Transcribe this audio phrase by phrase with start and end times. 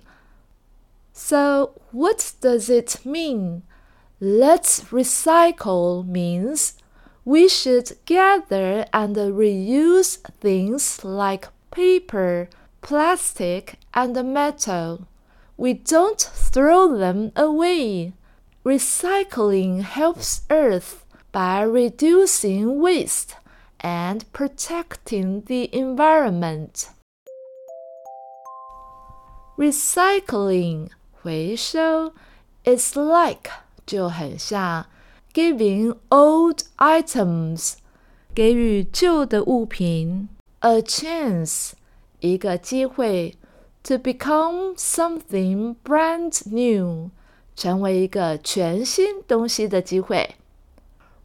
[1.13, 3.63] So what does it mean?
[4.21, 6.73] Let's recycle means
[7.25, 12.49] we should gather and reuse things like paper,
[12.83, 15.07] plastic, and metal.
[15.57, 18.13] We don't throw them away.
[18.65, 23.37] Recycling helps Earth by reducing waste
[23.81, 26.89] and protecting the environment.
[29.59, 32.13] Recycling 回收
[32.65, 33.51] is like
[33.87, 34.87] 就很像
[35.33, 37.75] giving old items
[38.35, 40.29] 给予旧的物品
[40.61, 41.73] a chance，
[42.21, 43.37] 一个机会，
[43.83, 47.11] to become something brand new，
[47.55, 50.37] 成为一个全新东西的机会。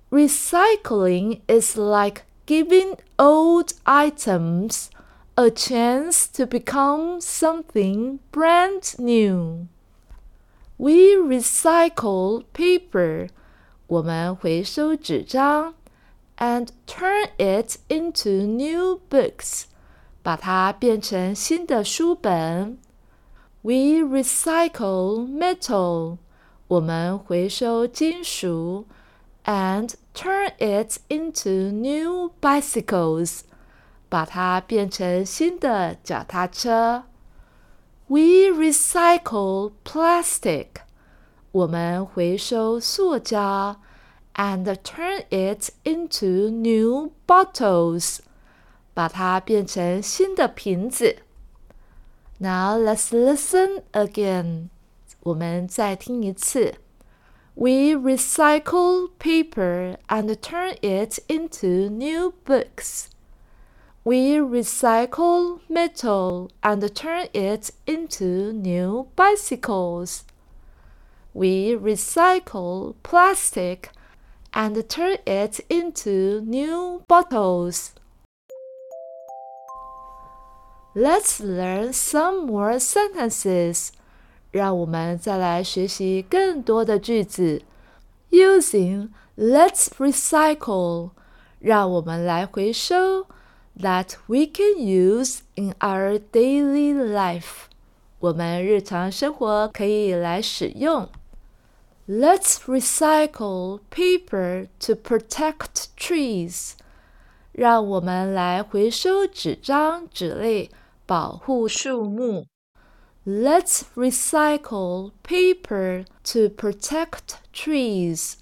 [0.10, 4.88] Recycling is like giving old items
[5.36, 9.68] a chance to become something brand new.
[10.78, 13.30] We recycle paper，
[13.88, 15.76] 我们回收纸张。
[16.38, 19.64] and turn it into new books，
[20.22, 22.78] 把它变成新的书本。
[23.62, 26.18] We recycle metal，
[26.68, 28.86] 我们回收金属，
[29.44, 33.42] and turn it into new bicycles，
[34.08, 37.04] 把它变成新的脚踏车。
[38.08, 40.68] We recycle plastic，
[41.52, 43.82] 我们回收塑胶。
[44.34, 48.20] and turn it into new bottles，
[48.94, 51.18] 把它变成新的瓶子。
[52.38, 54.70] Now let's listen again，
[55.22, 56.76] 我们再听一次。
[57.56, 63.08] We recycle paper and turn it into new books.
[64.04, 70.22] We recycle metal and turn it into new bicycles.
[71.34, 73.90] We recycle plastic
[74.54, 77.92] and turn it into new bottles.
[80.96, 83.90] Let's learn some more sentences.
[84.52, 87.62] 让我们再来学习更多的句子。
[88.32, 91.12] Using "Let's recycle"，
[91.60, 93.28] 让我们来回收
[93.78, 97.68] that we can use in our daily life。
[98.20, 101.08] 我们日常生活可以来使用。
[102.08, 106.72] Let's recycle paper to protect trees.
[107.52, 110.72] 让我们来回收纸张、纸类，
[111.06, 112.48] 保护树木。
[113.26, 118.36] Let's recycle paper to protect trees.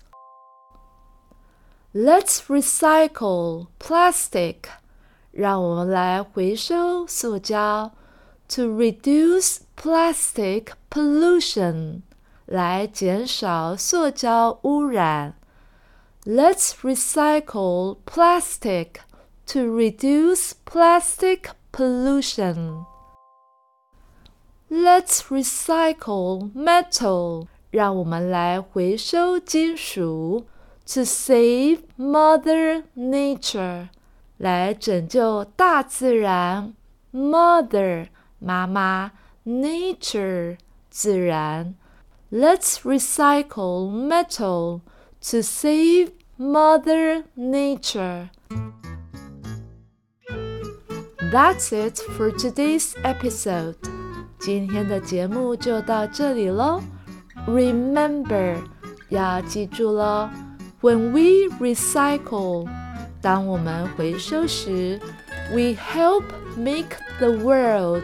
[1.93, 4.69] Let's recycle plastic.
[5.31, 7.91] 让我们来回收塑胶，
[8.47, 12.03] to reduce plastic pollution.
[12.51, 15.35] 来减少塑胶污染。
[16.25, 18.95] Let's recycle plastic
[19.47, 22.85] to reduce plastic pollution.
[24.69, 27.47] Let's recycle metal.
[27.69, 30.45] 让我们来回收金属。
[30.93, 33.89] To save Mother Nature.
[34.37, 36.73] 来拯救大自然。
[37.13, 38.07] Mother
[38.39, 39.11] 妈妈，
[39.45, 40.57] Nature
[40.89, 41.75] 自然。
[42.31, 44.81] Let's recycle metal
[45.31, 48.29] to save Mother Nature.
[51.31, 53.75] That's it for today's episode.
[54.39, 56.81] 今天的节目就到这里喽。
[57.47, 58.57] Remember，
[59.09, 60.29] 要记住喽。
[60.81, 62.69] When we recycle，
[63.21, 64.99] 当我们回收时，
[65.51, 66.23] we help
[66.55, 68.03] make the world。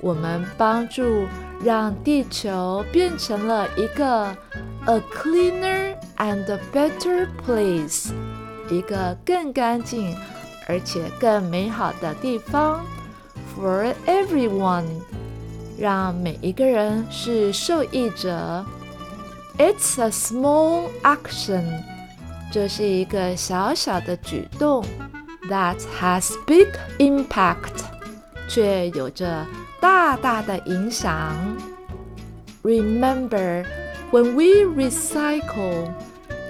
[0.00, 1.26] 我们帮助
[1.63, 4.35] 让地球变成了一个
[4.85, 8.11] a cleaner and better place，
[8.69, 10.15] 一个更干净
[10.67, 12.83] 而且更美好的地方
[13.55, 14.85] ，for everyone，
[15.77, 18.65] 让每一个人是受益者。
[19.57, 21.63] It's a small action，
[22.51, 24.83] 这是一个小小的举动
[25.49, 27.83] ，that has big impact，
[28.47, 29.45] 却有着
[29.80, 31.36] 大大的影响。
[32.62, 33.64] Remember,
[34.10, 35.92] when we recycle,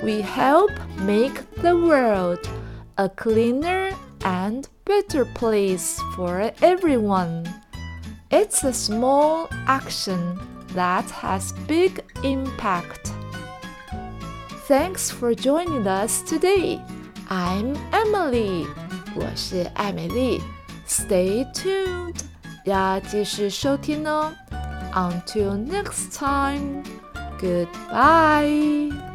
[0.03, 2.49] we help make the world
[2.97, 3.91] a cleaner
[4.25, 7.45] and better place for everyone.
[8.31, 10.39] It's a small action
[10.75, 13.13] that has big impact.
[14.67, 16.81] Thanks for joining us today.
[17.29, 18.67] I'm Emily.
[19.15, 20.41] 我是艾美丽。
[20.87, 22.21] Stay tuned.
[22.65, 24.33] 要继续收听哦。
[24.95, 26.83] Until next time.
[27.41, 29.10] Goodbye.